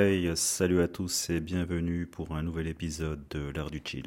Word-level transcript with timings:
Hey, 0.00 0.30
salut 0.36 0.80
à 0.80 0.86
tous 0.86 1.28
et 1.28 1.40
bienvenue 1.40 2.06
pour 2.06 2.36
un 2.36 2.44
nouvel 2.44 2.68
épisode 2.68 3.26
de 3.30 3.50
l'art 3.50 3.68
du 3.68 3.82
chill. 3.84 4.04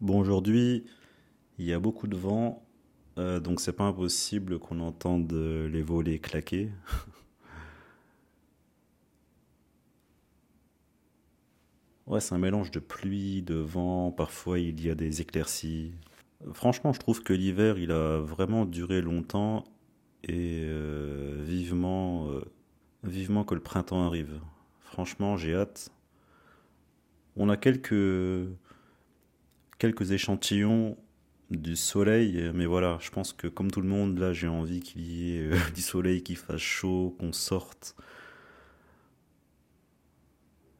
Bon, 0.00 0.18
aujourd'hui, 0.18 0.86
il 1.58 1.66
y 1.66 1.74
a 1.74 1.78
beaucoup 1.78 2.06
de 2.06 2.16
vent, 2.16 2.66
euh, 3.18 3.40
donc 3.40 3.60
c'est 3.60 3.74
pas 3.74 3.84
impossible 3.84 4.58
qu'on 4.58 4.80
entende 4.80 5.34
les 5.34 5.82
volets 5.82 6.18
claquer. 6.18 6.70
ouais, 12.06 12.20
c'est 12.20 12.34
un 12.34 12.38
mélange 12.38 12.70
de 12.70 12.80
pluie, 12.80 13.42
de 13.42 13.56
vent, 13.56 14.10
parfois 14.10 14.58
il 14.58 14.82
y 14.82 14.88
a 14.88 14.94
des 14.94 15.20
éclaircies. 15.20 15.92
Franchement, 16.54 16.94
je 16.94 17.00
trouve 17.00 17.22
que 17.22 17.34
l'hiver, 17.34 17.76
il 17.76 17.92
a 17.92 18.20
vraiment 18.20 18.64
duré 18.64 19.02
longtemps 19.02 19.64
et 20.24 20.62
euh, 20.64 21.36
vivement, 21.44 22.30
euh, 22.30 22.40
vivement 23.04 23.44
que 23.44 23.54
le 23.54 23.60
printemps 23.60 24.06
arrive. 24.06 24.40
Franchement, 24.90 25.36
j'ai 25.36 25.54
hâte. 25.54 25.92
On 27.36 27.48
a 27.48 27.56
quelques, 27.56 28.50
quelques 29.78 30.10
échantillons 30.10 30.96
du 31.48 31.76
soleil, 31.76 32.50
mais 32.54 32.66
voilà, 32.66 32.98
je 33.00 33.10
pense 33.10 33.32
que 33.32 33.46
comme 33.46 33.70
tout 33.70 33.80
le 33.82 33.86
monde, 33.88 34.18
là, 34.18 34.32
j'ai 34.32 34.48
envie 34.48 34.80
qu'il 34.80 35.02
y 35.02 35.36
ait 35.36 35.42
euh, 35.42 35.56
du 35.76 35.80
soleil, 35.80 36.24
qu'il 36.24 36.36
fasse 36.36 36.60
chaud, 36.60 37.14
qu'on 37.20 37.32
sorte. 37.32 37.94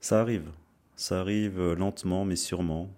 Ça 0.00 0.20
arrive, 0.20 0.50
ça 0.96 1.20
arrive 1.20 1.60
lentement, 1.74 2.24
mais 2.24 2.34
sûrement, 2.34 2.92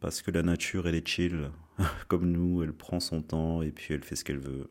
parce 0.00 0.22
que 0.22 0.30
la 0.30 0.42
nature, 0.42 0.88
elle 0.88 0.94
est 0.94 1.06
chill, 1.06 1.50
comme 2.08 2.30
nous, 2.30 2.62
elle 2.62 2.72
prend 2.72 3.00
son 3.00 3.20
temps 3.20 3.60
et 3.60 3.70
puis 3.70 3.92
elle 3.92 4.02
fait 4.02 4.16
ce 4.16 4.24
qu'elle 4.24 4.38
veut. 4.38 4.70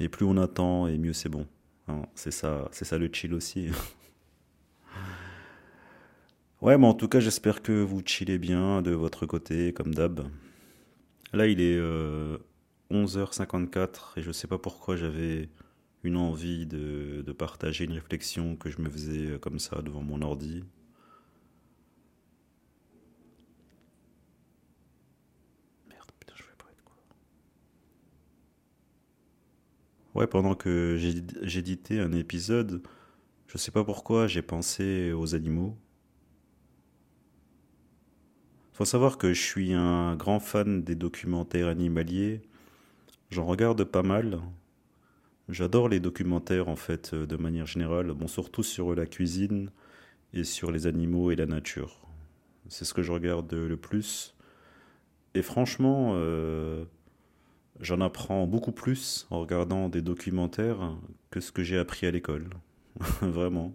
Mais 0.00 0.08
plus 0.08 0.24
on 0.24 0.38
attend, 0.38 0.86
et 0.86 0.96
mieux 0.96 1.12
c'est 1.12 1.28
bon. 1.28 1.46
Hein, 1.88 2.02
c'est 2.14 2.30
ça, 2.30 2.68
c'est 2.72 2.84
ça 2.84 2.98
le 2.98 3.10
chill 3.12 3.34
aussi. 3.34 3.68
ouais, 6.62 6.78
mais 6.78 6.86
en 6.86 6.94
tout 6.94 7.08
cas, 7.08 7.20
j'espère 7.20 7.62
que 7.62 7.72
vous 7.72 8.02
chillez 8.04 8.38
bien 8.38 8.82
de 8.82 8.92
votre 8.92 9.26
côté, 9.26 9.72
comme 9.72 9.94
d'hab. 9.94 10.26
Là, 11.32 11.46
il 11.46 11.60
est 11.60 11.78
11h54 12.90 13.78
euh, 13.78 13.86
et 14.16 14.22
je 14.22 14.32
sais 14.32 14.46
pas 14.46 14.58
pourquoi 14.58 14.96
j'avais 14.96 15.48
une 16.04 16.16
envie 16.16 16.66
de, 16.66 17.22
de, 17.26 17.32
partager 17.32 17.84
une 17.84 17.92
réflexion 17.92 18.56
que 18.56 18.70
je 18.70 18.80
me 18.80 18.90
faisais 18.90 19.32
euh, 19.32 19.38
comme 19.38 19.58
ça 19.58 19.82
devant 19.82 20.02
mon 20.02 20.22
ordi. 20.22 20.64
Ouais, 30.14 30.28
pendant 30.28 30.54
que 30.54 30.96
j'éditais 31.42 31.98
un 31.98 32.12
épisode, 32.12 32.82
je 33.48 33.58
sais 33.58 33.72
pas 33.72 33.82
pourquoi, 33.84 34.28
j'ai 34.28 34.42
pensé 34.42 35.12
aux 35.12 35.34
animaux. 35.34 35.76
Faut 38.72 38.84
savoir 38.84 39.18
que 39.18 39.32
je 39.32 39.40
suis 39.40 39.72
un 39.72 40.14
grand 40.16 40.38
fan 40.38 40.82
des 40.84 40.94
documentaires 40.94 41.68
animaliers. 41.68 42.42
J'en 43.30 43.44
regarde 43.44 43.82
pas 43.84 44.02
mal. 44.02 44.40
J'adore 45.48 45.88
les 45.88 46.00
documentaires 46.00 46.68
en 46.68 46.76
fait 46.76 47.14
de 47.14 47.36
manière 47.36 47.66
générale, 47.66 48.12
bon 48.12 48.28
surtout 48.28 48.62
sur 48.62 48.94
la 48.94 49.06
cuisine 49.06 49.70
et 50.32 50.44
sur 50.44 50.70
les 50.70 50.86
animaux 50.86 51.32
et 51.32 51.36
la 51.36 51.46
nature. 51.46 52.00
C'est 52.68 52.84
ce 52.84 52.94
que 52.94 53.02
je 53.02 53.12
regarde 53.12 53.52
le 53.52 53.76
plus. 53.76 54.34
Et 55.34 55.42
franchement, 55.42 56.12
euh, 56.14 56.84
J'en 57.80 58.00
apprends 58.00 58.46
beaucoup 58.46 58.72
plus 58.72 59.26
en 59.30 59.40
regardant 59.40 59.88
des 59.88 60.02
documentaires 60.02 60.96
que 61.30 61.40
ce 61.40 61.50
que 61.50 61.64
j'ai 61.64 61.78
appris 61.78 62.06
à 62.06 62.10
l'école. 62.10 62.48
Vraiment. 63.20 63.72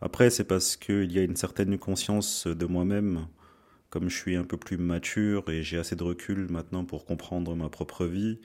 Après, 0.00 0.30
c'est 0.30 0.44
parce 0.44 0.76
qu'il 0.76 1.10
y 1.12 1.18
a 1.18 1.22
une 1.22 1.36
certaine 1.36 1.78
conscience 1.78 2.46
de 2.46 2.66
moi-même. 2.66 3.26
Comme 3.90 4.10
je 4.10 4.16
suis 4.16 4.36
un 4.36 4.44
peu 4.44 4.58
plus 4.58 4.76
mature 4.76 5.48
et 5.48 5.62
j'ai 5.62 5.78
assez 5.78 5.96
de 5.96 6.04
recul 6.04 6.48
maintenant 6.50 6.84
pour 6.84 7.06
comprendre 7.06 7.56
ma 7.56 7.70
propre 7.70 8.04
vie, 8.04 8.38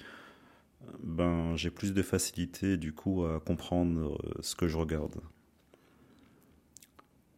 ben 1.02 1.56
j'ai 1.58 1.70
plus 1.70 1.94
de 1.94 2.02
facilité 2.02 2.78
du 2.78 2.94
coup 2.94 3.26
à 3.26 3.42
comprendre 3.42 4.18
ce 4.42 4.56
que 4.56 4.70
je 4.70 4.78
regarde. 4.78 5.16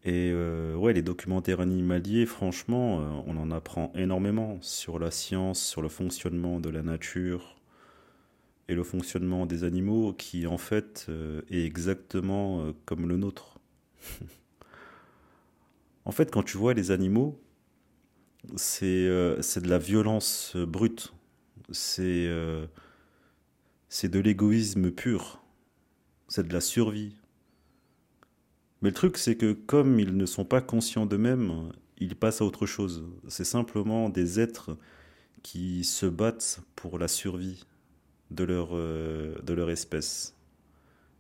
Et 0.06 0.30
euh, 0.32 0.92
les 0.92 1.02
documentaires 1.02 1.62
animaliers, 1.62 2.28
franchement, 2.28 3.00
euh, 3.00 3.24
on 3.26 3.38
en 3.38 3.50
apprend 3.50 3.92
énormément 3.96 4.60
sur 4.62 5.00
la 5.00 5.10
science, 5.10 5.60
sur 5.60 5.82
le 5.82 5.90
fonctionnement 5.90 6.60
de 6.60 6.70
la 6.70 6.84
nature 6.84 7.56
et 8.70 8.76
le 8.76 8.84
fonctionnement 8.84 9.48
des 9.48 9.64
animaux 9.64 10.14
qui 10.14 10.46
en 10.46 10.60
fait 10.60 11.08
euh, 11.10 11.42
est 11.50 11.66
exactement 11.66 12.72
comme 12.86 13.10
le 13.10 13.18
nôtre. 13.18 13.60
en 16.06 16.12
fait, 16.12 16.30
quand 16.30 16.44
tu 16.44 16.58
vois 16.58 16.76
les 16.76 16.92
animaux, 16.92 17.42
c'est 18.56 19.08
de 19.08 19.68
la 19.68 19.80
violence 19.80 20.56
brute, 20.56 21.14
c'est 21.72 22.30
c'est 23.90 24.10
de 24.10 24.20
l'égoïsme 24.20 24.92
pur, 24.92 25.42
c'est 26.28 26.48
de 26.48 26.54
la 26.54 26.62
survie, 26.62 27.16
mais 28.86 28.92
le 28.92 28.96
truc, 28.96 29.18
c'est 29.18 29.36
que 29.36 29.54
comme 29.54 30.00
ils 30.00 30.16
ne 30.16 30.28
sont 30.28 30.46
pas 30.46 30.62
conscients 30.62 31.08
d'eux-mêmes, 31.08 31.72
ils 31.98 32.16
passent 32.16 32.42
à 32.42 32.46
autre 32.46 32.68
chose. 32.68 33.04
C'est 33.28 33.44
simplement 33.44 34.10
des 34.10 34.40
êtres 34.40 34.78
qui 35.42 35.84
se 35.84 36.06
battent 36.06 36.60
pour 36.76 37.00
la 37.00 37.08
survie 37.08 37.66
de 38.30 38.44
leur, 38.44 38.74
euh, 38.74 39.34
de 39.42 39.54
leur 39.56 39.72
espèce. 39.72 40.36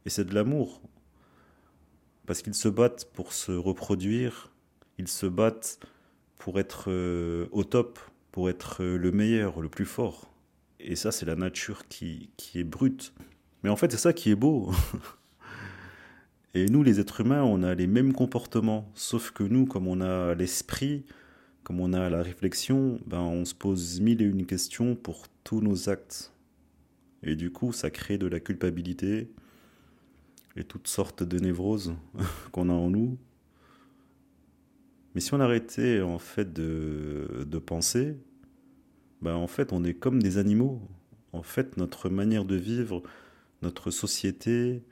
Et 0.05 0.11
c'est 0.11 0.25
de 0.25 0.35
l'amour. 0.35 0.79
Parce 2.27 2.43
qu'ils 2.43 2.53
se 2.53 2.67
battent 2.67 3.09
pour 3.13 3.33
se 3.33 3.51
reproduire, 3.51 4.51
ils 4.99 5.07
se 5.07 5.25
battent 5.25 5.79
pour 6.37 6.59
être 6.59 6.91
euh, 6.91 7.47
au 7.51 7.63
top, 7.63 7.97
pour 8.31 8.47
être 8.47 8.83
euh, 8.83 8.95
le 8.95 9.11
meilleur, 9.11 9.59
le 9.59 9.69
plus 9.69 9.85
fort. 9.85 10.31
Et 10.79 10.95
ça, 10.95 11.11
c'est 11.11 11.25
la 11.25 11.35
nature 11.35 11.87
qui, 11.87 12.29
qui 12.37 12.59
est 12.59 12.63
brute. 12.63 13.11
Mais 13.63 13.71
en 13.71 13.75
fait, 13.75 13.91
c'est 13.91 13.97
ça 13.97 14.13
qui 14.13 14.29
est 14.29 14.35
beau. 14.35 14.71
Et 16.55 16.67
nous, 16.67 16.83
les 16.83 17.01
êtres 17.01 17.19
humains, 17.19 17.43
on 17.43 17.63
a 17.63 17.75
les 17.75 17.85
mêmes 17.85 18.13
comportements, 18.13 18.89
sauf 18.93 19.31
que 19.31 19.43
nous, 19.43 19.65
comme 19.65 19.89
on 19.89 19.99
a 19.99 20.33
l'esprit, 20.35 21.03
comme 21.65 21.81
on 21.81 21.91
a 21.91 22.09
la 22.09 22.23
réflexion, 22.23 22.97
ben 23.05 23.19
on 23.19 23.43
se 23.43 23.53
pose 23.53 23.99
mille 23.99 24.21
et 24.21 24.25
une 24.25 24.45
questions 24.45 24.95
pour 24.95 25.27
tous 25.43 25.59
nos 25.59 25.89
actes. 25.89 26.31
Et 27.23 27.35
du 27.35 27.51
coup, 27.51 27.73
ça 27.73 27.89
crée 27.89 28.17
de 28.17 28.25
la 28.25 28.39
culpabilité 28.39 29.29
et 30.55 30.63
toutes 30.63 30.87
sortes 30.87 31.23
de 31.23 31.39
névroses 31.39 31.93
qu'on 32.53 32.69
a 32.69 32.73
en 32.73 32.89
nous. 32.89 33.17
Mais 35.13 35.19
si 35.19 35.33
on 35.33 35.41
arrêtait 35.41 35.99
en 35.99 36.19
fait 36.19 36.53
de, 36.53 37.59
penser, 37.65 38.15
ben 39.21 39.35
en 39.35 39.47
fait 39.47 39.73
on 39.73 39.83
est 39.83 39.93
comme 39.93 40.23
des 40.23 40.37
animaux. 40.37 40.81
En 41.33 41.43
fait, 41.43 41.75
notre 41.75 42.07
manière 42.07 42.45
de 42.45 42.55
vivre, 42.55 43.03
notre 43.61 43.91
société, 43.91 44.83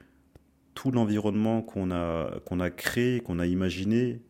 tout 0.74 0.92
l'environnement 0.92 1.62
qu'on 1.62 1.92
a, 1.92 2.70
créé, 2.70 3.20
qu'on 3.20 3.40
a 3.40 3.46
imaginé, 3.46 4.22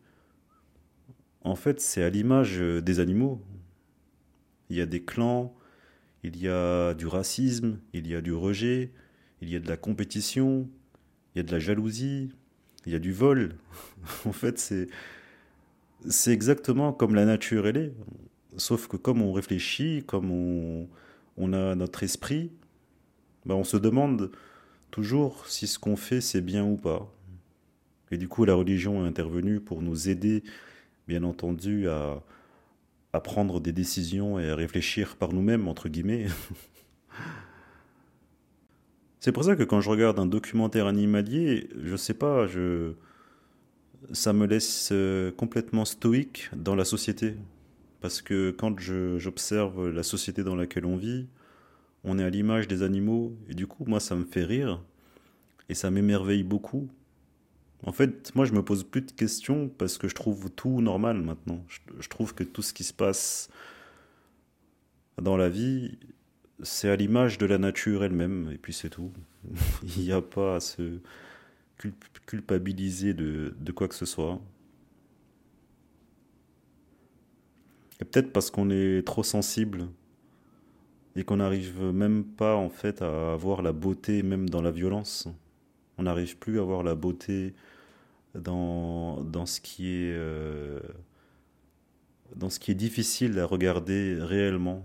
en 1.42 1.56
fait, 1.56 1.80
c'est 1.80 2.02
à 2.02 2.10
l'image 2.10 2.58
des 2.58 3.00
animaux. 3.00 3.42
Il 4.70 4.76
y 4.76 4.80
a 4.80 4.86
des 4.86 5.02
clans, 5.02 5.54
il 6.22 6.40
y 6.40 6.48
a 6.48 6.94
du 6.94 7.06
racisme, 7.06 7.78
il 7.92 8.08
y 8.08 8.14
a 8.14 8.20
du 8.20 8.32
rejet, 8.32 8.92
il 9.42 9.50
y 9.50 9.56
a 9.56 9.60
de 9.60 9.68
la 9.68 9.76
compétition, 9.76 10.68
il 11.34 11.38
y 11.38 11.40
a 11.40 11.42
de 11.42 11.52
la 11.52 11.58
jalousie, 11.58 12.30
il 12.86 12.92
y 12.92 12.94
a 12.94 12.98
du 12.98 13.12
vol. 13.12 13.56
en 14.24 14.32
fait, 14.32 14.58
c'est, 14.58 14.88
c'est 16.08 16.32
exactement 16.32 16.92
comme 16.92 17.14
la 17.14 17.24
nature 17.24 17.66
elle 17.66 17.76
est. 17.76 17.92
Sauf 18.56 18.86
que 18.86 18.96
comme 18.96 19.20
on 19.20 19.32
réfléchit, 19.32 20.04
comme 20.06 20.30
on, 20.30 20.88
on 21.36 21.52
a 21.52 21.74
notre 21.74 22.02
esprit, 22.02 22.52
ben 23.46 23.54
on 23.54 23.64
se 23.64 23.76
demande 23.76 24.30
toujours 24.94 25.48
si 25.48 25.66
ce 25.66 25.80
qu'on 25.80 25.96
fait 25.96 26.20
c'est 26.20 26.40
bien 26.40 26.64
ou 26.64 26.76
pas. 26.76 27.12
Et 28.12 28.16
du 28.16 28.28
coup, 28.28 28.44
la 28.44 28.54
religion 28.54 29.04
est 29.04 29.08
intervenue 29.08 29.58
pour 29.58 29.82
nous 29.82 30.08
aider, 30.08 30.44
bien 31.08 31.24
entendu, 31.24 31.88
à, 31.88 32.22
prendre 33.24 33.58
des 33.58 33.72
décisions 33.72 34.38
et 34.38 34.50
à 34.50 34.54
réfléchir 34.54 35.16
par 35.16 35.32
nous-mêmes, 35.32 35.66
entre 35.66 35.88
guillemets. 35.88 36.26
C'est 39.18 39.32
pour 39.32 39.42
ça 39.42 39.56
que 39.56 39.64
quand 39.64 39.80
je 39.80 39.90
regarde 39.90 40.20
un 40.20 40.26
documentaire 40.26 40.86
animalier, 40.86 41.68
je 41.82 41.96
sais 41.96 42.14
pas, 42.14 42.46
je 42.46 42.92
ça 44.12 44.32
me 44.32 44.46
laisse 44.46 44.90
euh, 44.92 45.32
complètement 45.32 45.84
stoïque 45.84 46.50
dans 46.54 46.76
la 46.76 46.84
société. 46.84 47.34
Parce 48.00 48.22
que 48.22 48.52
quand 48.52 48.78
j'observe 48.78 49.88
la 49.88 50.04
société 50.04 50.44
dans 50.44 50.54
laquelle 50.54 50.86
on 50.86 50.96
vit, 50.96 51.26
on 52.04 52.18
est 52.18 52.24
à 52.24 52.30
l'image 52.30 52.68
des 52.68 52.82
animaux, 52.82 53.36
et 53.48 53.54
du 53.54 53.66
coup, 53.66 53.84
moi, 53.86 53.98
ça 53.98 54.14
me 54.14 54.24
fait 54.24 54.44
rire, 54.44 54.82
et 55.68 55.74
ça 55.74 55.90
m'émerveille 55.90 56.42
beaucoup. 56.42 56.88
En 57.86 57.92
fait, 57.92 58.34
moi, 58.34 58.44
je 58.44 58.52
me 58.52 58.62
pose 58.62 58.84
plus 58.84 59.02
de 59.02 59.10
questions 59.10 59.68
parce 59.68 59.98
que 59.98 60.08
je 60.08 60.14
trouve 60.14 60.50
tout 60.50 60.80
normal 60.80 61.20
maintenant. 61.20 61.64
Je, 62.00 62.08
trouve 62.08 62.34
que 62.34 62.44
tout 62.44 62.62
ce 62.62 62.72
qui 62.72 62.84
se 62.84 62.94
passe 62.94 63.50
dans 65.20 65.36
la 65.36 65.48
vie, 65.48 65.98
c'est 66.62 66.88
à 66.88 66.96
l'image 66.96 67.36
de 67.38 67.46
la 67.46 67.58
nature 67.58 68.04
elle-même, 68.04 68.50
et 68.52 68.58
puis 68.58 68.72
c'est 68.72 68.90
tout. 68.90 69.12
Il 69.96 70.04
n'y 70.04 70.12
a 70.12 70.22
pas 70.22 70.56
à 70.56 70.60
se 70.60 71.00
culpabiliser 72.26 73.12
de, 73.12 73.54
de 73.58 73.72
quoi 73.72 73.88
que 73.88 73.94
ce 73.94 74.06
soit. 74.06 74.40
Et 78.00 78.04
peut-être 78.04 78.32
parce 78.32 78.50
qu'on 78.50 78.70
est 78.70 79.06
trop 79.06 79.22
sensible 79.22 79.88
et 81.16 81.24
qu'on 81.24 81.36
n'arrive 81.36 81.80
même 81.82 82.24
pas 82.24 82.56
en 82.56 82.68
fait 82.68 83.02
à 83.02 83.32
avoir 83.32 83.62
la 83.62 83.72
beauté 83.72 84.22
même 84.22 84.48
dans 84.50 84.62
la 84.62 84.70
violence. 84.70 85.28
On 85.98 86.04
n'arrive 86.04 86.36
plus 86.38 86.58
à 86.58 86.62
avoir 86.62 86.82
la 86.82 86.94
beauté 86.94 87.54
dans, 88.34 89.22
dans 89.22 89.46
ce 89.46 89.60
qui 89.60 89.88
est 89.88 90.12
euh, 90.12 90.80
dans 92.36 92.50
ce 92.50 92.58
qui 92.58 92.70
est 92.72 92.74
difficile 92.74 93.38
à 93.38 93.46
regarder 93.46 94.16
réellement. 94.20 94.84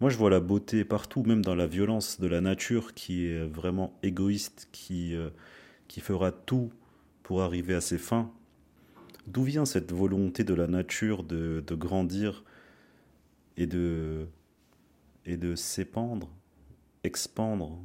Moi, 0.00 0.10
je 0.10 0.18
vois 0.18 0.28
la 0.28 0.40
beauté 0.40 0.84
partout, 0.84 1.22
même 1.22 1.42
dans 1.42 1.54
la 1.54 1.66
violence 1.66 2.20
de 2.20 2.26
la 2.26 2.42
nature 2.42 2.92
qui 2.92 3.26
est 3.28 3.46
vraiment 3.46 3.98
égoïste, 4.02 4.68
qui, 4.70 5.14
euh, 5.14 5.30
qui 5.88 6.00
fera 6.00 6.32
tout 6.32 6.70
pour 7.22 7.42
arriver 7.42 7.74
à 7.74 7.80
ses 7.80 7.96
fins. 7.96 8.30
D'où 9.26 9.42
vient 9.42 9.64
cette 9.64 9.92
volonté 9.92 10.44
de 10.44 10.54
la 10.54 10.66
nature 10.66 11.24
de, 11.24 11.62
grandir 11.70 12.44
et 13.56 13.66
de, 13.66 14.26
et 15.24 15.38
s'épandre, 15.56 16.30
expandre? 17.02 17.78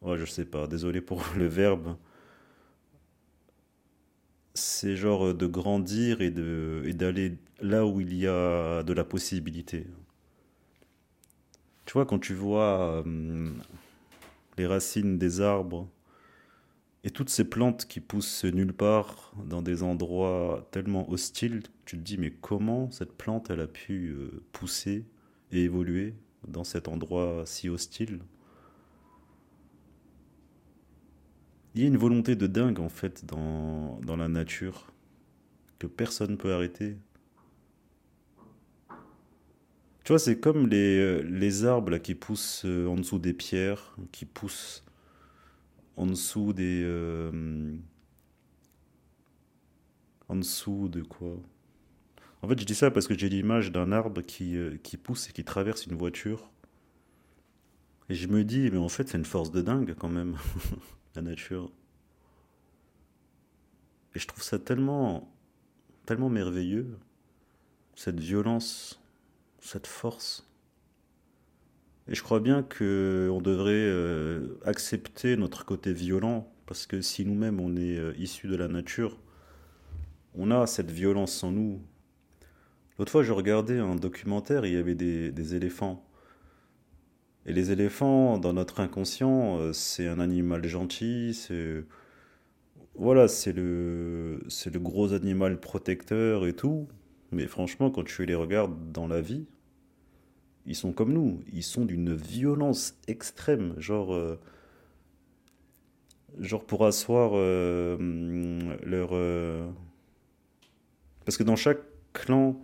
Ouais, 0.00 0.18
je 0.18 0.24
sais 0.24 0.44
pas, 0.44 0.66
désolé 0.66 1.00
pour 1.00 1.24
le 1.36 1.46
verbe. 1.46 1.96
C'est 4.54 4.96
genre 4.96 5.32
de 5.32 5.46
grandir 5.46 6.20
et 6.20 6.30
d'aller 6.30 7.38
là 7.60 7.86
où 7.86 8.00
il 8.00 8.14
y 8.14 8.26
a 8.26 8.82
de 8.82 8.92
la 8.92 9.04
possibilité. 9.04 9.86
Tu 11.86 11.92
vois, 11.94 12.04
quand 12.04 12.18
tu 12.18 12.34
vois 12.34 13.02
euh, 13.06 13.50
les 14.58 14.66
racines 14.66 15.18
des 15.18 15.40
arbres 15.40 15.88
et 17.04 17.10
toutes 17.10 17.30
ces 17.30 17.48
plantes 17.48 17.86
qui 17.86 18.00
poussent 18.00 18.44
nulle 18.44 18.72
part 18.72 19.32
dans 19.44 19.62
des 19.62 19.82
endroits 19.82 20.68
tellement 20.70 21.10
hostiles, 21.10 21.62
tu 21.84 21.98
te 21.98 22.02
dis 22.02 22.16
mais 22.16 22.30
comment 22.30 22.90
cette 22.90 23.12
plante 23.12 23.50
elle 23.50 23.60
a 23.60 23.66
pu 23.66 24.10
euh, 24.10 24.42
pousser 24.52 25.04
et 25.50 25.64
évoluer 25.64 26.14
dans 26.46 26.64
cet 26.64 26.86
endroit 26.86 27.42
si 27.44 27.68
hostile? 27.68 28.20
Il 31.74 31.80
y 31.80 31.84
a 31.84 31.88
une 31.88 31.96
volonté 31.96 32.36
de 32.36 32.46
dingue 32.46 32.78
en 32.78 32.88
fait 32.88 33.24
dans, 33.24 33.98
la 34.06 34.28
nature 34.28 34.92
que 35.78 35.86
personne 35.86 36.32
ne 36.32 36.36
peut 36.36 36.52
arrêter. 36.52 36.96
Tu 40.04 40.12
vois, 40.12 40.18
c'est 40.18 40.38
comme 40.38 40.68
les, 40.68 40.98
euh, 40.98 41.66
arbres 41.66 41.96
qui 41.98 42.14
poussent 42.14 42.64
euh, 42.64 42.86
en 42.88 42.96
dessous 42.96 43.18
des 43.18 43.32
pierres, 43.32 43.96
qui 44.10 44.26
poussent 44.26 44.84
en 45.96 46.06
dessous 46.06 46.52
des. 46.52 46.82
Euh, 46.84 47.76
en 50.28 50.36
dessous 50.36 50.88
de 50.88 51.02
quoi? 51.02 51.36
En 52.42 52.48
fait, 52.48 52.58
je 52.58 52.64
dis 52.64 52.74
ça 52.74 52.90
parce 52.90 53.06
que 53.06 53.16
j'ai 53.16 53.28
l'image 53.28 53.70
d'un 53.70 53.92
arbre 53.92 54.22
qui, 54.22 54.56
qui 54.82 54.96
pousse 54.96 55.28
et 55.28 55.32
qui 55.32 55.44
traverse 55.44 55.86
une 55.86 55.96
voiture. 55.96 56.50
Et 58.08 58.14
je 58.14 58.26
me 58.26 58.42
dis, 58.42 58.68
mais 58.70 58.78
en 58.78 58.88
fait, 58.88 59.08
c'est 59.08 59.18
une 59.18 59.24
force 59.24 59.52
de 59.52 59.62
dingue 59.62 59.94
quand 59.96 60.08
même. 60.08 60.36
la 61.14 61.22
nature. 61.22 61.70
Et 64.14 64.18
je 64.18 64.26
trouve 64.26 64.42
ça 64.42 64.58
tellement, 64.58 65.32
tellement 66.06 66.28
merveilleux, 66.28 66.98
cette 67.94 68.20
violence, 68.20 69.00
cette 69.60 69.86
force. 69.86 70.48
Et 72.08 72.14
je 72.14 72.22
crois 72.22 72.40
bien 72.40 72.62
qu'on 72.62 73.40
devrait 73.40 73.72
euh, 73.72 74.21
accepter 74.64 75.36
notre 75.36 75.64
côté 75.64 75.92
violent, 75.92 76.52
parce 76.66 76.86
que 76.86 77.00
si 77.00 77.24
nous-mêmes 77.24 77.60
on 77.60 77.76
est 77.76 77.96
euh, 77.98 78.14
issus 78.18 78.48
de 78.48 78.56
la 78.56 78.68
nature, 78.68 79.18
on 80.34 80.50
a 80.50 80.66
cette 80.66 80.90
violence 80.90 81.42
en 81.44 81.52
nous. 81.52 81.80
L'autre 82.98 83.12
fois, 83.12 83.22
je 83.22 83.32
regardais 83.32 83.78
un 83.78 83.96
documentaire, 83.96 84.64
il 84.66 84.74
y 84.74 84.76
avait 84.76 84.94
des, 84.94 85.54
éléphants. 85.54 86.06
Et 87.46 87.52
les 87.52 87.72
éléphants, 87.72 88.38
dans 88.38 88.52
notre 88.52 88.80
inconscient, 88.80 89.58
euh, 89.58 89.72
c'est 89.72 90.06
un 90.06 90.20
animal 90.20 90.66
gentil, 90.66 91.34
c'est 91.34 91.84
voilà, 92.94 93.26
c'est 93.26 93.52
le 93.52 94.40
c'est 94.48 94.72
le 94.72 94.78
gros 94.78 95.12
animal 95.14 95.58
protecteur 95.58 96.46
et 96.46 96.52
tout. 96.52 96.88
Mais 97.32 97.46
franchement, 97.46 97.90
quand 97.90 98.04
tu 98.04 98.26
les 98.26 98.34
regardes 98.34 98.92
dans 98.92 99.08
la 99.08 99.20
vie, 99.20 99.46
ils 100.66 100.76
sont 100.76 100.92
comme 100.92 101.12
nous, 101.12 101.42
ils 101.52 101.62
sont 101.62 101.84
d'une 101.84 102.14
violence 102.14 102.94
extrême, 103.08 103.74
genre 103.78 104.14
euh, 104.14 104.38
pour 106.66 106.86
asseoir 106.86 107.32
euh, 107.34 107.96
leur 108.84 109.14
parce 111.24 111.36
que 111.36 111.42
dans 111.42 111.56
chaque 111.56 111.80
clan 112.12 112.60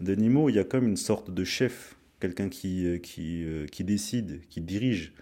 d'animaux, 0.00 0.48
il 0.48 0.56
y 0.56 0.58
a 0.58 0.64
comme 0.64 0.86
une 0.86 0.96
sorte 0.96 1.30
de 1.30 1.44
chef 1.44 1.96
quelqu'un 2.20 2.48
qui, 2.48 2.86
euh, 2.86 2.98
euh, 3.18 3.66
qui 3.66 3.84
décide, 3.84 4.40
qui 4.48 4.60
dirige. 4.60 5.12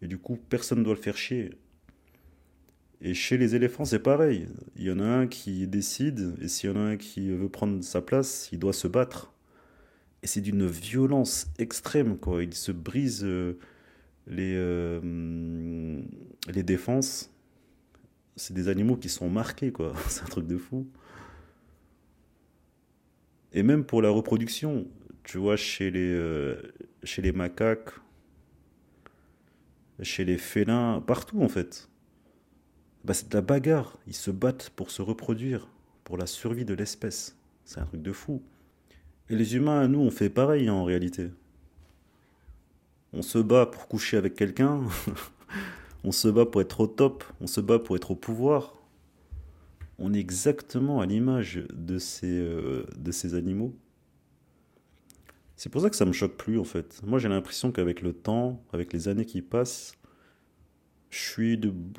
Et 0.00 0.06
du 0.06 0.18
coup, 0.18 0.38
personne 0.48 0.80
ne 0.80 0.84
doit 0.84 0.94
le 0.94 1.00
faire 1.00 1.16
chier. 1.16 1.50
Et 3.00 3.14
chez 3.14 3.38
les 3.38 3.54
éléphants, 3.54 3.84
c'est 3.84 3.98
pareil. 3.98 4.46
Il 4.76 4.84
y 4.84 4.90
en 4.90 5.00
a 5.00 5.06
un 5.06 5.26
qui 5.26 5.66
décide, 5.66 6.34
et 6.40 6.48
s'il 6.48 6.70
y 6.70 6.72
en 6.72 6.76
a 6.76 6.80
un 6.80 6.96
qui 6.96 7.30
veut 7.30 7.48
prendre 7.48 7.82
sa 7.82 8.00
place, 8.00 8.48
il 8.52 8.58
doit 8.58 8.72
se 8.72 8.86
battre. 8.86 9.32
Et 10.22 10.26
c'est 10.26 10.40
d'une 10.40 10.66
violence 10.66 11.48
extrême, 11.58 12.16
quoi. 12.16 12.44
Il 12.44 12.54
se 12.54 12.72
brise 12.72 13.24
euh, 13.24 13.58
les, 14.26 14.54
les 16.52 16.62
défenses. 16.62 17.30
C'est 18.36 18.54
des 18.54 18.68
animaux 18.68 18.96
qui 18.96 19.08
sont 19.08 19.28
marqués, 19.28 19.72
quoi. 19.72 19.94
c'est 20.08 20.22
un 20.22 20.26
truc 20.26 20.46
de 20.46 20.56
fou. 20.56 20.86
Et 23.52 23.62
même 23.62 23.84
pour 23.84 24.00
la 24.00 24.10
reproduction, 24.10 24.86
tu 25.24 25.38
vois, 25.38 25.56
chez 25.56 25.90
les, 25.90 26.12
euh, 26.12 26.56
chez 27.04 27.22
les 27.22 27.32
macaques, 27.32 27.90
chez 30.00 30.24
les 30.24 30.38
félins, 30.38 31.02
partout 31.06 31.42
en 31.42 31.48
fait. 31.48 31.88
Bah, 33.04 33.14
c'est 33.14 33.28
de 33.28 33.34
la 33.34 33.42
bagarre. 33.42 33.98
Ils 34.06 34.14
se 34.14 34.30
battent 34.30 34.70
pour 34.70 34.90
se 34.90 35.02
reproduire, 35.02 35.68
pour 36.04 36.16
la 36.16 36.26
survie 36.26 36.64
de 36.64 36.74
l'espèce. 36.74 37.36
C'est 37.64 37.80
un 37.80 37.86
truc 37.86 38.02
de 38.02 38.12
fou. 38.12 38.42
Et 39.32 39.34
les 39.34 39.56
humains, 39.56 39.88
nous, 39.88 40.00
on 40.00 40.10
fait 40.10 40.28
pareil 40.28 40.68
en 40.68 40.84
réalité. 40.84 41.30
On 43.14 43.22
se 43.22 43.38
bat 43.38 43.64
pour 43.64 43.88
coucher 43.88 44.18
avec 44.18 44.34
quelqu'un. 44.34 44.82
on 46.04 46.12
se 46.12 46.28
bat 46.28 46.44
pour 46.44 46.60
être 46.60 46.80
au 46.80 46.86
top. 46.86 47.24
On 47.40 47.46
se 47.46 47.62
bat 47.62 47.78
pour 47.78 47.96
être 47.96 48.10
au 48.10 48.14
pouvoir. 48.14 48.74
On 49.98 50.12
est 50.12 50.18
exactement 50.18 51.00
à 51.00 51.06
l'image 51.06 51.64
de 51.72 51.98
ces, 51.98 52.26
euh, 52.26 52.84
de 52.98 53.10
ces 53.10 53.32
animaux. 53.32 53.74
C'est 55.56 55.70
pour 55.70 55.80
ça 55.80 55.88
que 55.88 55.96
ça 55.96 56.04
me 56.04 56.12
choque 56.12 56.36
plus 56.36 56.58
en 56.58 56.64
fait. 56.64 57.00
Moi 57.02 57.18
j'ai 57.18 57.30
l'impression 57.30 57.72
qu'avec 57.72 58.02
le 58.02 58.12
temps, 58.12 58.62
avec 58.74 58.92
les 58.92 59.08
années 59.08 59.24
qui 59.24 59.40
passent, 59.40 59.94
je 61.08 61.18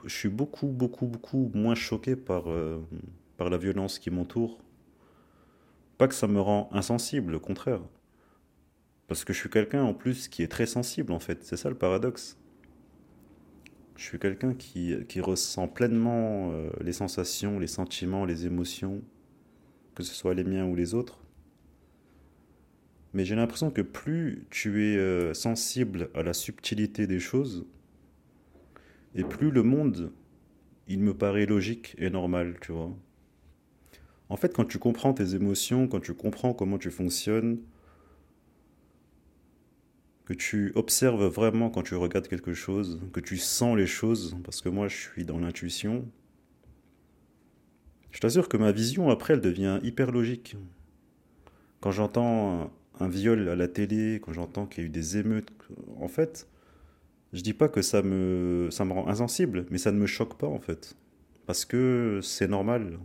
suis, 0.08 0.30
beaucoup, 0.30 0.68
beaucoup, 0.68 1.08
beaucoup 1.08 1.50
moins 1.56 1.74
choqué 1.74 2.16
par, 2.16 2.52
euh, 2.52 2.80
par 3.38 3.50
la 3.50 3.58
violence 3.58 3.98
qui 3.98 4.12
m'entoure. 4.12 4.63
Pas 5.98 6.08
que 6.08 6.16
ça 6.16 6.28
me 6.28 6.40
rend 6.40 6.70
insensible, 6.72 7.36
au 7.36 7.40
contraire. 7.40 7.82
Parce 9.08 9.26
que 9.26 9.34
je 9.34 9.40
suis 9.40 9.50
quelqu'un 9.50 9.84
en 9.84 9.94
plus 9.94 10.28
qui 10.28 10.44
est 10.44 10.48
très 10.48 10.66
sensible 10.66 11.12
en 11.12 11.20
fait, 11.20 11.44
c'est 11.44 11.58
ça 11.58 11.70
le 11.70 11.76
paradoxe. 11.76 12.38
Je 13.96 14.04
suis 14.04 14.20
quelqu'un 14.20 14.54
qui, 14.56 14.96
ressent 15.22 15.68
pleinement 15.68 16.52
euh, 16.52 16.70
les 16.82 16.94
sensations, 16.94 17.60
les 17.60 17.68
sentiments, 17.68 18.26
les 18.26 18.46
émotions, 18.46 19.02
que 19.94 20.04
ce 20.04 20.14
soit 20.14 20.34
les 20.34 20.44
miens 20.44 20.66
ou 20.66 20.76
les 20.76 20.96
autres. 20.96 21.20
Mais 23.14 23.24
j'ai 23.24 23.36
l'impression 23.36 23.70
que 23.70 23.82
plus 23.82 24.48
tu 24.50 24.84
es 24.84 24.98
euh, 24.98 25.34
sensible 25.36 26.10
à 26.16 26.24
la 26.24 26.34
subtilité 26.34 27.06
des 27.06 27.20
choses, 27.20 27.68
et 29.16 29.24
plus 29.24 29.52
le 29.52 29.62
monde, 29.62 30.12
il 30.88 31.00
me 31.00 31.14
paraît 31.14 31.46
logique 31.46 31.96
et 32.00 32.10
normal, 32.10 32.58
tu 32.62 32.72
vois. 32.72 32.92
En 34.34 34.36
fait, 34.36 34.52
quand 34.52 34.66
tu 34.66 34.80
comprends 34.80 35.14
tes 35.14 35.36
émotions, 35.36 35.88
quand 35.88 36.00
tu 36.00 36.16
comprends 36.16 36.56
comment 36.56 36.80
tu 36.80 36.90
fonctionnes, 36.90 37.60
que 40.26 40.34
tu 40.34 40.72
observes 40.74 41.28
vraiment 41.28 41.70
quand 41.70 41.84
tu 41.84 41.94
regardes 41.94 42.28
quelque 42.28 42.56
chose, 42.56 43.00
que 43.14 43.20
tu 43.20 43.38
sens 43.38 43.78
les 43.78 43.86
choses, 43.86 44.36
parce 44.44 44.62
que 44.62 44.70
moi 44.70 44.88
je 44.88 44.98
suis 44.98 45.24
dans 45.24 45.38
l'intuition, 45.38 46.10
je 48.10 48.20
t'assure 48.22 48.50
que 48.50 48.58
ma 48.58 48.72
vision 48.72 49.12
après 49.12 49.36
elle 49.36 49.42
devient 49.42 49.80
hyper 49.84 50.12
logique. 50.12 50.58
Quand 51.80 51.92
j'entends 51.92 52.74
un 53.00 53.08
viol 53.10 53.48
à 53.48 53.56
la 53.56 53.68
télé, 53.68 54.20
quand 54.20 54.34
j'entends 54.34 54.66
qu'il 54.66 54.82
y 54.82 54.86
a 54.86 54.88
eu 54.88 54.90
des 54.90 55.18
émeutes, 55.18 55.52
en 56.00 56.08
fait, 56.08 56.48
je 57.34 57.42
dis 57.44 57.54
pas 57.54 57.70
que 57.70 57.84
ça 57.84 58.02
me, 58.02 58.70
ça 58.72 58.84
me 58.84 58.94
rend 58.94 59.08
insensible, 59.08 59.68
mais 59.70 59.78
ça 59.78 59.92
ne 59.92 60.00
me 60.00 60.08
choque 60.08 60.40
pas 60.40 60.48
en 60.48 60.60
fait. 60.60 60.98
Parce 61.46 61.66
que 61.66 62.20
c'est 62.24 62.48
normal. 62.48 62.98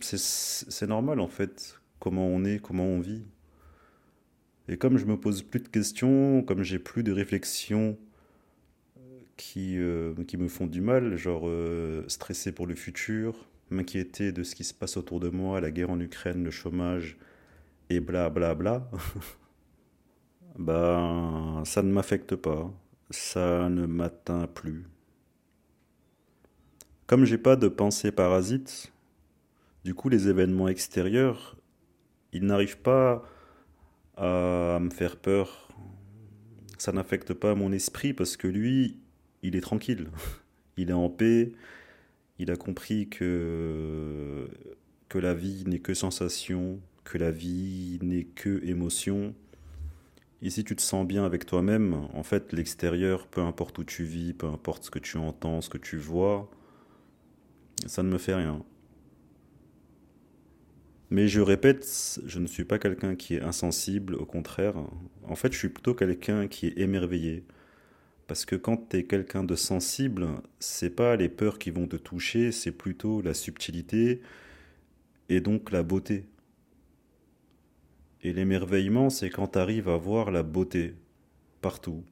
C'est 0.00 0.86
normal 0.86 1.20
en 1.20 1.28
fait, 1.28 1.80
comment 1.98 2.26
on 2.26 2.44
est, 2.44 2.60
comment 2.60 2.84
on 2.84 3.00
vit. 3.00 3.24
Et 4.68 4.76
comme 4.76 4.96
je 4.96 5.06
me 5.06 5.18
pose 5.18 5.42
plus 5.42 5.60
de 5.60 5.68
questions, 5.68 6.42
comme 6.42 6.62
j'ai 6.62 6.78
plus 6.78 7.02
de 7.02 7.12
réflexions 7.12 7.98
qui, 9.36 9.78
euh, 9.78 10.14
qui 10.26 10.36
me 10.36 10.48
font 10.48 10.66
du 10.66 10.80
mal, 10.80 11.16
genre 11.16 11.42
euh, 11.46 12.04
stresser 12.08 12.52
pour 12.52 12.66
le 12.66 12.74
futur, 12.74 13.48
m'inquiéter 13.70 14.32
de 14.32 14.42
ce 14.44 14.54
qui 14.54 14.64
se 14.64 14.74
passe 14.74 14.96
autour 14.96 15.20
de 15.20 15.28
moi, 15.28 15.60
la 15.60 15.70
guerre 15.70 15.90
en 15.90 15.98
Ukraine, 16.00 16.44
le 16.44 16.50
chômage, 16.50 17.18
et 17.90 18.00
bla 18.00 18.30
bla 18.30 18.54
bla, 18.54 18.88
ben 20.58 21.62
ça 21.64 21.82
ne 21.82 21.92
m'affecte 21.92 22.36
pas, 22.36 22.72
ça 23.10 23.68
ne 23.68 23.86
m'atteint 23.86 24.46
plus. 24.46 24.84
Comme 27.06 27.24
j'ai 27.24 27.38
pas 27.38 27.56
de 27.56 27.68
pensée 27.68 28.12
parasite, 28.12 28.92
du 29.84 29.94
coup 29.94 30.08
les 30.08 30.28
événements 30.28 30.68
extérieurs, 30.68 31.56
ils 32.32 32.44
n'arrivent 32.44 32.78
pas 32.78 33.24
à 34.16 34.78
me 34.80 34.90
faire 34.90 35.16
peur. 35.16 35.68
Ça 36.78 36.92
n'affecte 36.92 37.34
pas 37.34 37.54
mon 37.54 37.72
esprit 37.72 38.12
parce 38.12 38.36
que 38.36 38.48
lui, 38.48 38.98
il 39.42 39.56
est 39.56 39.60
tranquille. 39.60 40.08
Il 40.78 40.88
est 40.88 40.94
en 40.94 41.10
paix. 41.10 41.52
Il 42.38 42.50
a 42.50 42.56
compris 42.56 43.10
que, 43.10 44.48
que 45.10 45.18
la 45.18 45.34
vie 45.34 45.64
n'est 45.66 45.80
que 45.80 45.92
sensation, 45.92 46.80
que 47.04 47.18
la 47.18 47.30
vie 47.30 47.98
n'est 48.00 48.24
que 48.24 48.64
émotion. 48.64 49.34
Et 50.40 50.48
si 50.48 50.64
tu 50.64 50.74
te 50.74 50.80
sens 50.80 51.06
bien 51.06 51.26
avec 51.26 51.44
toi-même, 51.44 52.08
en 52.14 52.22
fait, 52.22 52.52
l'extérieur, 52.52 53.26
peu 53.26 53.42
importe 53.42 53.78
où 53.78 53.84
tu 53.84 54.04
vis, 54.04 54.32
peu 54.32 54.46
importe 54.46 54.84
ce 54.84 54.90
que 54.90 54.98
tu 54.98 55.18
entends, 55.18 55.60
ce 55.60 55.68
que 55.68 55.78
tu 55.78 55.98
vois, 55.98 56.50
ça 57.86 58.02
ne 58.02 58.08
me 58.08 58.18
fait 58.18 58.34
rien. 58.34 58.64
Mais 61.12 61.28
je 61.28 61.42
répète, 61.42 62.20
je 62.24 62.38
ne 62.38 62.46
suis 62.46 62.64
pas 62.64 62.78
quelqu'un 62.78 63.16
qui 63.16 63.34
est 63.34 63.42
insensible, 63.42 64.14
au 64.14 64.24
contraire. 64.24 64.76
En 65.24 65.34
fait, 65.34 65.52
je 65.52 65.58
suis 65.58 65.68
plutôt 65.68 65.92
quelqu'un 65.92 66.48
qui 66.48 66.68
est 66.68 66.78
émerveillé. 66.78 67.44
Parce 68.26 68.46
que 68.46 68.56
quand 68.56 68.88
tu 68.88 68.96
es 68.96 69.04
quelqu'un 69.04 69.44
de 69.44 69.54
sensible, 69.54 70.26
c'est 70.58 70.88
pas 70.88 71.14
les 71.16 71.28
peurs 71.28 71.58
qui 71.58 71.70
vont 71.70 71.86
te 71.86 71.96
toucher, 71.96 72.50
c'est 72.50 72.72
plutôt 72.72 73.20
la 73.20 73.34
subtilité 73.34 74.22
et 75.28 75.42
donc 75.42 75.70
la 75.70 75.82
beauté. 75.82 76.24
Et 78.22 78.32
l'émerveillement, 78.32 79.10
c'est 79.10 79.28
quand 79.28 79.48
tu 79.48 79.58
arrives 79.58 79.90
à 79.90 79.98
voir 79.98 80.30
la 80.30 80.42
beauté 80.42 80.94
partout. 81.60 82.04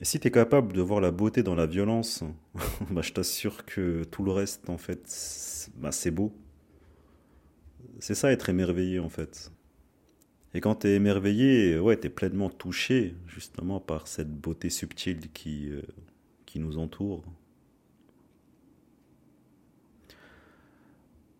Et 0.00 0.06
si 0.06 0.18
tu 0.20 0.28
es 0.28 0.30
capable 0.30 0.72
de 0.72 0.80
voir 0.80 1.02
la 1.02 1.10
beauté 1.10 1.42
dans 1.42 1.54
la 1.54 1.66
violence, 1.66 2.24
bah, 2.90 3.02
je 3.02 3.12
t'assure 3.12 3.66
que 3.66 4.04
tout 4.04 4.24
le 4.24 4.32
reste, 4.32 4.70
en 4.70 4.78
fait, 4.78 5.70
bah, 5.76 5.92
c'est 5.92 6.10
beau. 6.10 6.34
C'est 8.00 8.14
ça 8.14 8.32
être 8.32 8.48
émerveillé 8.48 8.98
en 8.98 9.08
fait. 9.08 9.52
Et 10.54 10.60
quand 10.60 10.76
tu 10.76 10.86
es 10.86 10.94
émerveillé, 10.94 11.78
ouais, 11.78 11.98
tu 11.98 12.08
pleinement 12.10 12.48
touché 12.48 13.14
justement 13.26 13.80
par 13.80 14.06
cette 14.06 14.32
beauté 14.32 14.70
subtile 14.70 15.30
qui, 15.32 15.68
euh, 15.68 15.82
qui 16.46 16.60
nous 16.60 16.78
entoure. 16.78 17.24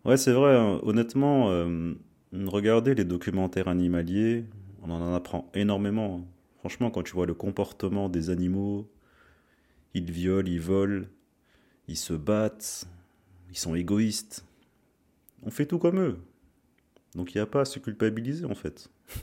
Ouais, 0.03 0.17
c'est 0.17 0.33
vrai, 0.33 0.55
hein. 0.55 0.79
honnêtement, 0.83 1.49
euh, 1.49 1.93
regardez 2.33 2.93
les 2.93 3.05
documentaires 3.05 3.69
animaliers, 3.69 4.43
on 4.83 4.91
en 4.91 5.13
apprend 5.13 5.49
énormément. 5.55 6.19
Hein. 6.19 6.25
Franchement, 6.59 6.91
quand 6.91 7.03
tu 7.03 7.13
vois 7.13 7.25
le 7.25 7.33
comportement 7.33 8.09
des 8.09 8.29
animaux, 8.29 8.87
ils 9.93 10.11
violent, 10.11 10.47
ils 10.47 10.59
volent, 10.59 11.05
ils 11.87 11.97
se 11.97 12.13
battent, 12.13 12.85
ils 13.49 13.57
sont 13.57 13.75
égoïstes. 13.75 14.45
On 15.43 15.51
fait 15.51 15.65
tout 15.65 15.79
comme 15.79 15.99
eux. 15.99 16.17
Donc 17.15 17.33
il 17.33 17.37
n'y 17.37 17.41
a 17.41 17.45
pas 17.45 17.61
à 17.61 17.65
se 17.65 17.79
culpabiliser 17.79 18.45
en 18.45 18.55
fait. 18.55 18.89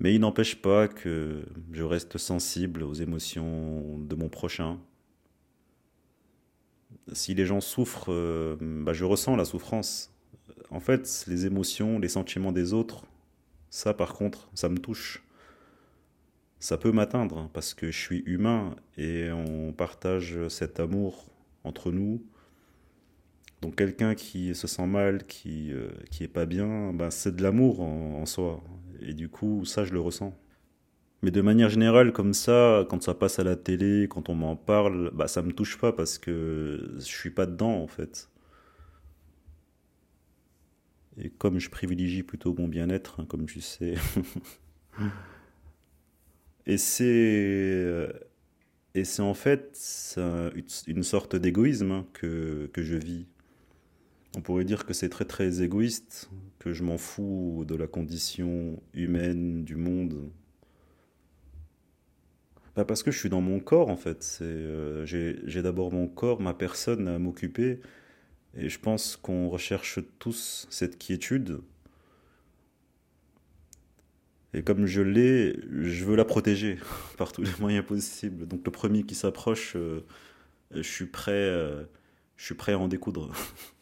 Mais 0.00 0.14
il 0.14 0.20
n'empêche 0.20 0.56
pas 0.62 0.88
que 0.88 1.44
je 1.72 1.82
reste 1.82 2.16
sensible 2.16 2.82
aux 2.82 2.94
émotions 2.94 3.98
de 3.98 4.14
mon 4.14 4.30
prochain. 4.30 4.78
Si 7.12 7.34
les 7.34 7.44
gens 7.44 7.60
souffrent, 7.60 8.10
euh, 8.10 8.56
bah, 8.60 8.94
je 8.94 9.04
ressens 9.04 9.36
la 9.36 9.44
souffrance. 9.44 10.10
En 10.70 10.80
fait, 10.80 11.24
les 11.26 11.44
émotions, 11.44 11.98
les 11.98 12.08
sentiments 12.08 12.52
des 12.52 12.72
autres, 12.72 13.04
ça 13.68 13.92
par 13.92 14.14
contre, 14.14 14.48
ça 14.54 14.70
me 14.70 14.78
touche. 14.78 15.22
Ça 16.60 16.78
peut 16.78 16.92
m'atteindre 16.92 17.50
parce 17.52 17.74
que 17.74 17.90
je 17.90 17.98
suis 17.98 18.22
humain 18.24 18.76
et 18.96 19.30
on 19.30 19.72
partage 19.72 20.48
cet 20.48 20.80
amour 20.80 21.26
entre 21.62 21.92
nous 21.92 22.22
donc 23.62 23.76
quelqu'un 23.76 24.14
qui 24.14 24.54
se 24.54 24.66
sent 24.66 24.86
mal, 24.86 25.26
qui 25.26 25.72
euh, 25.72 25.90
qui 26.10 26.24
est 26.24 26.28
pas 26.28 26.46
bien, 26.46 26.92
ben 26.92 27.10
c'est 27.10 27.36
de 27.36 27.42
l'amour 27.42 27.80
en, 27.80 28.24
soi. 28.26 28.62
Et 29.00 29.14
du 29.14 29.28
coup, 29.28 29.64
ça, 29.64 29.84
je 29.84 29.92
le 29.92 30.00
ressens. 30.00 30.34
Mais 31.22 31.30
de 31.30 31.42
manière 31.42 31.68
générale, 31.68 32.12
comme 32.12 32.32
ça, 32.32 32.86
quand 32.88 33.02
ça 33.02 33.14
passe 33.14 33.38
à 33.38 33.44
la 33.44 33.56
télé, 33.56 34.08
quand 34.08 34.28
on 34.30 34.34
m'en 34.34 34.56
parle, 34.56 35.10
bah 35.14 35.28
ça 35.28 35.42
me 35.42 35.52
touche 35.52 35.78
pas 35.78 35.92
parce 35.92 36.18
que 36.18 36.94
je 36.96 37.04
suis 37.04 37.30
pas 37.30 37.46
dedans 37.46 37.82
en 37.82 37.86
fait. 37.86 38.30
Et 41.18 41.30
comme 41.30 41.58
je 41.58 41.68
privilégie 41.70 42.22
plutôt 42.22 42.54
mon 42.54 42.68
bien-être, 42.68 43.20
hein, 43.20 43.26
comme 43.28 43.46
tu 43.46 43.60
sais. 43.60 43.94
et 46.66 46.78
c'est 46.78 47.04
euh, 47.04 48.08
et 48.94 49.04
c'est 49.04 49.22
en 49.22 49.34
fait 49.34 49.78
une 50.86 51.02
sorte 51.02 51.36
d'égoïsme 51.36 51.92
hein, 51.92 52.06
que, 52.14 52.70
que 52.72 52.82
je 52.82 52.96
vis. 52.96 53.26
On 54.36 54.42
pourrait 54.42 54.64
dire 54.64 54.86
que 54.86 54.92
c'est 54.92 55.08
très 55.08 55.24
très 55.24 55.62
égoïste, 55.62 56.30
que 56.60 56.72
je 56.72 56.84
m'en 56.84 56.98
fous 56.98 57.64
de 57.66 57.74
la 57.74 57.86
condition 57.86 58.80
humaine, 58.94 59.64
du 59.64 59.76
monde. 59.76 60.30
Pas 62.74 62.84
parce 62.84 63.02
que 63.02 63.10
je 63.10 63.18
suis 63.18 63.28
dans 63.28 63.40
mon 63.40 63.58
corps 63.58 63.88
en 63.88 63.96
fait. 63.96 64.38
Euh, 64.42 65.04
j'ai 65.04 65.62
d'abord 65.62 65.92
mon 65.92 66.06
corps, 66.06 66.40
ma 66.40 66.54
personne 66.54 67.08
à 67.08 67.18
m'occuper. 67.18 67.80
Et 68.54 68.68
je 68.68 68.78
pense 68.80 69.16
qu'on 69.16 69.48
recherche 69.48 70.00
tous 70.18 70.66
cette 70.70 70.98
quiétude. 70.98 71.60
Et 74.52 74.62
comme 74.62 74.86
je 74.86 75.00
l'ai, 75.00 75.56
je 75.70 76.04
veux 76.04 76.16
la 76.16 76.24
protéger 76.24 76.78
par 77.16 77.32
tous 77.32 77.42
les 77.42 77.52
moyens 77.60 77.84
possibles. 77.84 78.46
Donc 78.46 78.62
le 78.64 78.70
premier 78.70 79.04
qui 79.04 79.14
s'approche, 79.14 79.74
euh, 79.76 80.00
je 80.72 80.82
suis 80.82 81.06
prêt, 81.06 81.32
euh, 81.32 81.84
je 82.36 82.44
suis 82.44 82.54
prêt 82.54 82.72
à 82.72 82.78
en 82.78 82.88
découdre. 82.88 83.32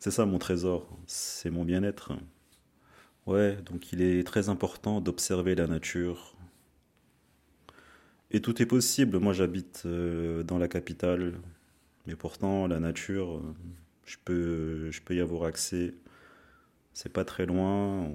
C'est 0.00 0.10
ça 0.10 0.26
mon 0.26 0.38
trésor, 0.40 0.88
c'est 1.06 1.50
mon 1.50 1.64
bien-être. 1.64 2.12
Ouais, 3.26 3.56
donc 3.62 3.92
il 3.92 4.02
est 4.02 4.24
très 4.26 4.48
important 4.48 5.00
d'observer 5.00 5.54
la 5.54 5.66
nature. 5.68 6.34
Et 8.30 8.40
tout 8.40 8.60
est 8.62 8.66
possible. 8.66 9.18
Moi 9.18 9.32
j'habite 9.32 9.82
euh, 9.86 10.42
dans 10.42 10.58
la 10.58 10.68
capitale, 10.68 11.34
mais 12.06 12.16
pourtant 12.16 12.66
la 12.66 12.80
nature, 12.80 13.42
je 14.06 14.16
peux, 14.24 14.90
je 14.90 15.00
peux 15.02 15.16
y 15.16 15.20
avoir 15.20 15.44
accès. 15.44 15.94
C'est 16.94 17.12
pas 17.12 17.24
très 17.24 17.46
loin. 17.46 18.10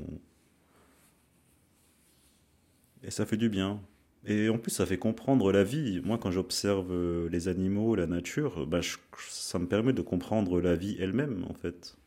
Et 3.04 3.12
ça 3.12 3.26
fait 3.26 3.38
du 3.38 3.50
bien. 3.50 3.80
Et 4.25 4.50
en 4.50 4.58
plus, 4.58 4.72
ça 4.72 4.86
fait 4.86 4.98
comprendre 4.98 5.51
la 5.51 5.63
vie. 5.63 6.01
Moi, 6.03 6.18
quand 6.18 6.32
j'observe 6.32 6.92
euh, 6.92 7.30
les 7.30 7.50
animaux, 7.50 7.96
la 7.96 8.08
nature, 8.08 8.65
bah, 8.65 8.80
ça 9.18 9.60
me 9.60 9.68
permet 9.68 9.92
de 9.92 10.01
comprendre 10.01 10.62
la 10.62 10.75
vie 10.75 10.96
elle-même, 11.00 11.46
en 11.50 11.53
fait. 11.53 11.98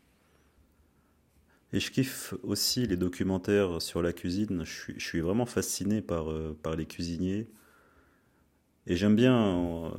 Et 1.72 1.80
je 1.80 1.90
kiffe 1.90 2.32
aussi 2.42 2.86
les 2.86 2.96
documentaires 2.96 3.82
sur 3.82 4.00
la 4.00 4.14
cuisine. 4.14 4.64
Je 4.64 4.98
suis, 4.98 5.20
vraiment 5.20 5.44
fasciné 5.44 6.00
par, 6.00 6.30
euh, 6.30 6.56
par 6.62 6.74
les 6.74 6.86
cuisiniers. 6.86 7.48
Et 8.86 8.96
j'aime 8.96 9.16
bien 9.16 9.36
euh, 9.36 9.90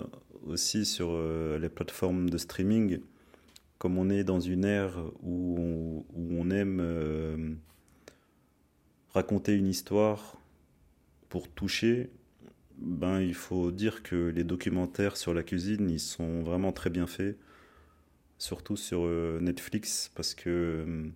aussi 0.47 0.86
sur 0.86 1.19
les 1.59 1.69
plateformes 1.69 2.29
de 2.29 2.38
streaming, 2.38 3.00
comme 3.77 3.97
on 3.97 4.09
est 4.09 4.24
dans 4.24 4.39
une 4.39 4.65
ère 4.65 4.97
où 5.21 6.05
où 6.13 6.39
on 6.39 6.50
aime 6.51 7.59
raconter 9.13 9.53
une 9.53 9.67
histoire 9.67 10.38
pour 11.29 11.50
toucher, 11.50 12.10
Ben, 12.79 13.22
il 13.22 13.34
faut 13.34 13.72
dire 13.72 14.03
que 14.03 14.29
les 14.29 14.43
documentaires 14.43 15.17
sur 15.17 15.34
la 15.34 15.43
cuisine, 15.43 15.89
ils 15.89 16.00
sont 16.00 16.43
vraiment 16.43 16.72
très 16.72 16.89
bien 16.91 17.07
faits, 17.07 17.38
surtout 18.38 18.77
sur 18.77 19.01
euh, 19.05 19.39
Netflix, 19.41 20.12
parce 20.15 20.36
que 20.36 20.50
euh, 20.50 21.10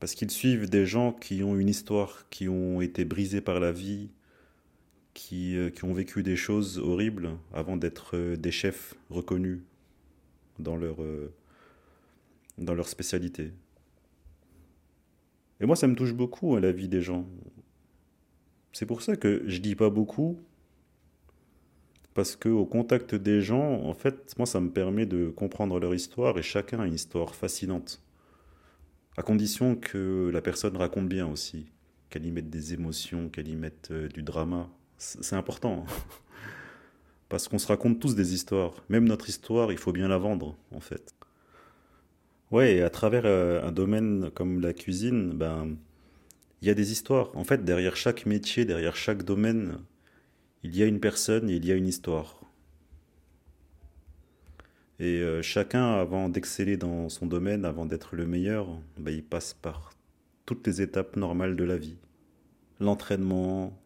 parce 0.00 0.14
qu'ils 0.14 0.30
suivent 0.30 0.70
des 0.70 0.86
gens 0.86 1.12
qui 1.12 1.42
ont 1.42 1.56
une 1.56 1.68
histoire, 1.68 2.28
qui 2.30 2.48
ont 2.48 2.80
été 2.80 3.04
brisés 3.04 3.40
par 3.40 3.60
la 3.60 3.72
vie, 3.72 4.10
qui, 5.14 5.56
euh, 5.56 5.70
ont 5.82 5.92
vécu 5.92 6.22
des 6.22 6.36
choses 6.36 6.78
horribles 6.78 7.30
avant 7.52 7.76
d'être 7.76 8.16
euh, 8.16 8.36
des 8.36 8.52
chefs 8.52 8.94
reconnus 9.10 9.60
dans 10.58 10.76
leur, 10.76 10.96
dans 12.58 12.74
leur 12.74 12.88
spécialité. 12.88 13.52
Et 15.60 15.66
moi, 15.66 15.76
ça 15.76 15.86
me 15.86 15.94
touche 15.94 16.12
beaucoup 16.14 16.56
à 16.56 16.60
la 16.60 16.72
vie 16.72 16.88
des 16.88 17.00
gens. 17.00 17.26
C'est 18.72 18.86
pour 18.86 19.02
ça 19.02 19.16
que 19.16 19.42
je 19.46 19.58
dis 19.58 19.74
pas 19.74 19.90
beaucoup, 19.90 20.38
parce 22.14 22.36
que 22.36 22.48
au 22.48 22.66
contact 22.66 23.14
des 23.14 23.40
gens, 23.40 23.82
en 23.84 23.94
fait, 23.94 24.34
moi, 24.38 24.46
ça 24.46 24.60
me 24.60 24.70
permet 24.70 25.06
de 25.06 25.28
comprendre 25.28 25.78
leur 25.78 25.94
histoire 25.94 26.36
et 26.38 26.42
chacun 26.42 26.80
a 26.80 26.86
une 26.86 26.94
histoire 26.94 27.34
fascinante. 27.34 28.02
À 29.16 29.22
condition 29.22 29.76
que 29.76 30.30
la 30.32 30.40
personne 30.40 30.76
raconte 30.76 31.08
bien 31.08 31.26
aussi, 31.26 31.66
qu'elle 32.10 32.26
y 32.26 32.30
mette 32.32 32.50
des 32.50 32.74
émotions, 32.74 33.28
qu'elle 33.28 33.48
y 33.48 33.56
mette 33.56 33.88
euh, 33.90 34.08
du 34.08 34.22
drama. 34.22 34.68
C'est 34.96 35.36
important. 35.36 35.84
hein. 35.86 35.92
Parce 37.28 37.46
qu'on 37.48 37.58
se 37.58 37.66
raconte 37.66 38.00
tous 38.00 38.14
des 38.14 38.32
histoires. 38.34 38.72
Même 38.88 39.04
notre 39.04 39.28
histoire, 39.28 39.70
il 39.70 39.78
faut 39.78 39.92
bien 39.92 40.08
la 40.08 40.18
vendre, 40.18 40.56
en 40.72 40.80
fait. 40.80 41.14
Ouais, 42.50 42.76
et 42.76 42.82
à 42.82 42.90
travers 42.90 43.22
euh, 43.26 43.62
un 43.62 43.72
domaine 43.72 44.30
comme 44.34 44.60
la 44.60 44.72
cuisine, 44.72 45.32
ben, 45.32 45.76
il 46.62 46.68
y 46.68 46.70
a 46.70 46.74
des 46.74 46.92
histoires. 46.92 47.36
En 47.36 47.44
fait, 47.44 47.64
derrière 47.64 47.96
chaque 47.96 48.26
métier, 48.26 48.64
derrière 48.64 48.96
chaque 48.96 49.22
domaine, 49.22 49.78
il 50.62 50.76
y 50.76 50.82
a 50.82 50.86
une 50.86 51.00
personne 51.00 51.48
et 51.50 51.56
il 51.56 51.64
y 51.64 51.72
a 51.72 51.74
une 51.74 51.86
histoire. 51.86 52.40
Et 55.00 55.18
euh, 55.22 55.42
chacun, 55.42 55.92
avant 55.92 56.28
d'exceller 56.28 56.76
dans 56.76 57.08
son 57.08 57.26
domaine, 57.26 57.64
avant 57.64 57.86
d'être 57.86 58.16
le 58.16 58.26
meilleur, 58.26 58.68
ben, 58.98 59.14
il 59.14 59.22
passe 59.24 59.54
par 59.54 59.92
toutes 60.44 60.66
les 60.66 60.82
étapes 60.82 61.16
normales 61.16 61.54
de 61.56 61.64
la 61.64 61.76
vie. 61.76 61.98
L'entraînement, 62.80 63.78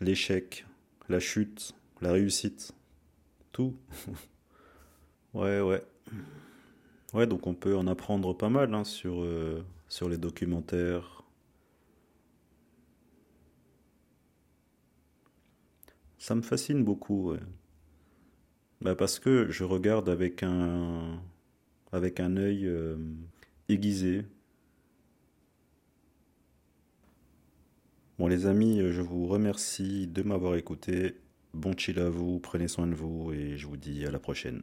l'échec, 0.00 0.66
la 1.08 1.20
chute, 1.20 1.74
la 2.02 2.12
réussite, 2.12 2.72
tout. 3.52 3.74
Ouais, 5.34 5.60
ouais. 5.60 5.84
Ouais, 7.12 7.26
donc 7.26 7.46
on 7.46 7.52
peut 7.52 7.76
en 7.76 7.86
apprendre 7.86 8.34
pas 8.34 8.48
mal 8.48 8.72
hein, 8.72 8.84
sur, 8.84 9.22
euh, 9.22 9.62
sur 9.86 10.08
les 10.08 10.16
documentaires. 10.16 11.15
Ça 16.26 16.34
me 16.34 16.42
fascine 16.42 16.82
beaucoup. 16.82 17.34
Bah, 18.80 18.96
parce 18.96 19.20
que 19.20 19.48
je 19.48 19.62
regarde 19.62 20.08
avec 20.08 20.42
un, 20.42 21.22
avec 21.92 22.18
un 22.18 22.36
œil 22.36 22.66
euh, 22.66 22.96
aiguisé. 23.68 24.24
Bon, 28.18 28.26
les 28.26 28.46
amis, 28.46 28.80
je 28.90 29.02
vous 29.02 29.28
remercie 29.28 30.08
de 30.08 30.22
m'avoir 30.22 30.56
écouté. 30.56 31.14
Bon 31.54 31.76
chill 31.78 32.00
à 32.00 32.10
vous, 32.10 32.40
prenez 32.40 32.66
soin 32.66 32.88
de 32.88 32.96
vous 32.96 33.32
et 33.32 33.56
je 33.56 33.68
vous 33.68 33.76
dis 33.76 34.04
à 34.04 34.10
la 34.10 34.18
prochaine. 34.18 34.62